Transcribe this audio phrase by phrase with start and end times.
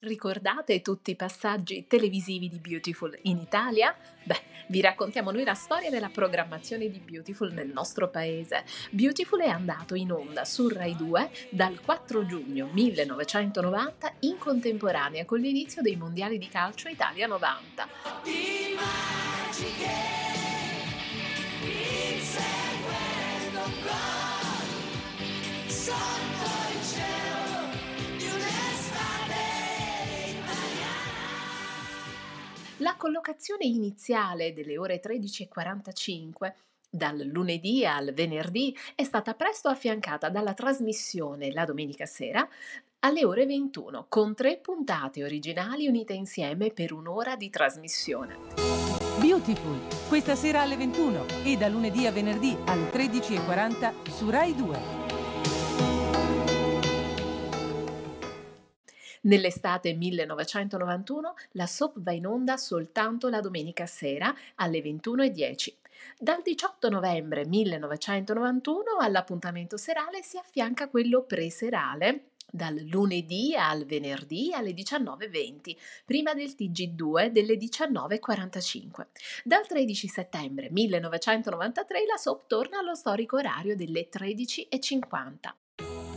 [0.00, 3.92] Ricordate tutti i passaggi televisivi di Beautiful in Italia?
[4.22, 8.64] Beh, vi raccontiamo noi la storia della programmazione di Beautiful nel nostro paese.
[8.90, 15.40] Beautiful è andato in onda su Rai 2 dal 4 giugno 1990 in contemporanea con
[15.40, 17.88] l'inizio dei mondiali di calcio Italia 90.
[18.22, 19.94] Immagine,
[22.14, 27.37] inseguendo gol, sotto il cielo
[32.78, 36.52] La collocazione iniziale delle ore 13.45
[36.88, 42.48] dal lunedì al venerdì è stata presto affiancata dalla trasmissione la domenica sera
[43.00, 48.36] alle ore 21 con tre puntate originali unite insieme per un'ora di trasmissione.
[49.18, 54.97] Beautiful, questa sera alle 21 e da lunedì a venerdì alle 13.40 su Rai 2.
[59.28, 65.74] Nell'estate 1991 la soap va in onda soltanto la domenica sera alle 21.10.
[66.18, 74.70] Dal 18 novembre 1991 all'appuntamento serale si affianca quello preserale dal lunedì al venerdì alle
[74.70, 79.06] 19.20, prima del TG2 delle 19.45.
[79.44, 86.07] Dal 13 settembre 1993 la soap torna allo storico orario delle 13.50.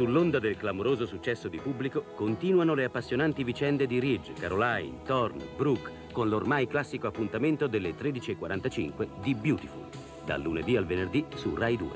[0.00, 6.08] Sull'onda del clamoroso successo di pubblico continuano le appassionanti vicende di Ridge, Caroline, Thorne, Brooke
[6.10, 9.90] con l'ormai classico appuntamento delle 13.45 di Beautiful,
[10.24, 11.88] dal lunedì al venerdì su Rai 2.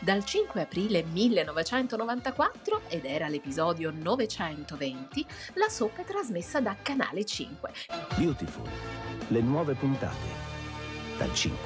[0.00, 7.72] Dal 5 aprile 1994, ed era l'episodio 920, la soap è trasmessa da Canale 5.
[8.16, 8.66] Beautiful,
[9.28, 10.28] le nuove puntate,
[11.18, 11.58] dal 5,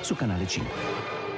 [0.00, 1.18] su Canale 5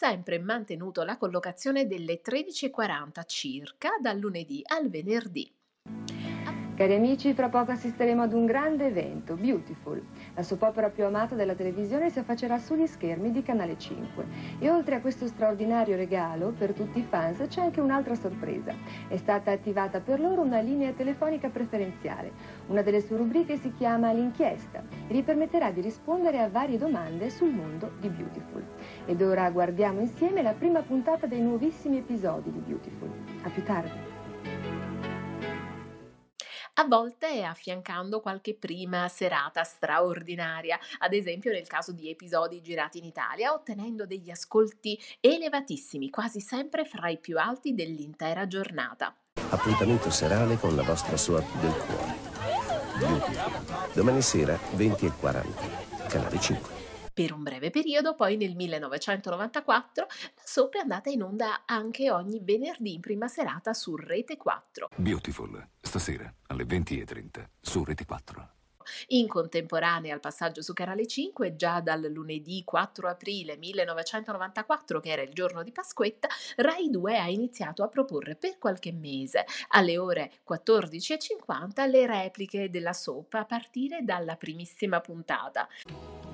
[0.00, 5.52] sempre mantenuto la collocazione delle 13.40 circa dal lunedì al venerdì.
[6.80, 10.02] Cari amici, fra poco assisteremo ad un grande evento, Beautiful.
[10.34, 14.24] La soap opera più amata della televisione si affaccerà sugli schermi di Canale 5.
[14.60, 18.72] E oltre a questo straordinario regalo, per tutti i fans c'è anche un'altra sorpresa.
[19.08, 22.32] È stata attivata per loro una linea telefonica preferenziale.
[22.68, 27.28] Una delle sue rubriche si chiama L'inchiesta e vi permetterà di rispondere a varie domande
[27.28, 28.64] sul mondo di Beautiful.
[29.04, 33.10] Ed ora guardiamo insieme la prima puntata dei nuovissimi episodi di Beautiful.
[33.42, 34.89] A più tardi
[36.80, 43.04] a volte affiancando qualche prima serata straordinaria, ad esempio nel caso di episodi girati in
[43.04, 49.14] Italia, ottenendo degli ascolti elevatissimi, quasi sempre fra i più alti dell'intera giornata.
[49.50, 52.28] Appuntamento serale con la vostra soap del cuore.
[53.92, 56.08] Domani sera 20 e 40.
[56.08, 56.89] Canale 5.
[57.20, 62.40] Per un breve periodo, poi nel 1994, la soap è andata in onda anche ogni
[62.42, 64.88] venerdì in prima serata su Rete 4.
[64.96, 68.52] Beautiful, stasera alle 20.30 su Rete 4.
[69.08, 75.20] In contemporanea al passaggio su Canale 5, già dal lunedì 4 aprile 1994, che era
[75.20, 80.32] il giorno di Pasquetta, Rai 2 ha iniziato a proporre per qualche mese, alle ore
[80.50, 85.68] 14.50, le repliche della soap a partire dalla primissima puntata.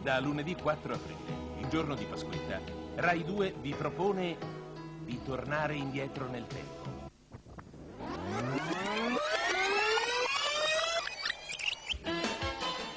[0.07, 2.61] Da lunedì 4 aprile, il giorno di Pasquetta,
[2.95, 4.37] Rai 2 vi propone
[5.01, 7.11] di tornare indietro nel tempo.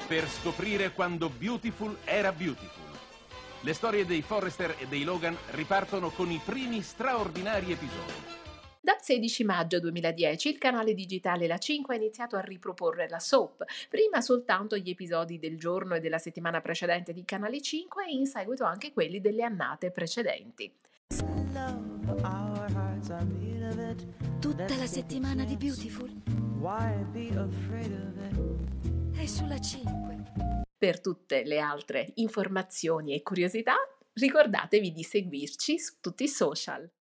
[0.08, 2.84] Per scoprire quando Beautiful era Beautiful.
[3.62, 8.14] Le storie dei Forrester e dei Logan ripartono con i primi straordinari episodi.
[8.90, 13.64] Dal 16 maggio 2010 il canale digitale La 5 ha iniziato a riproporre la soap,
[13.88, 18.26] prima soltanto gli episodi del giorno e della settimana precedente di Canale 5 e in
[18.26, 20.74] seguito anche quelli delle annate precedenti.
[24.40, 26.12] Tutta la settimana di Beautiful
[29.16, 30.18] è sulla 5.
[30.76, 33.76] Per tutte le altre informazioni e curiosità
[34.14, 36.90] ricordatevi di seguirci su tutti i social.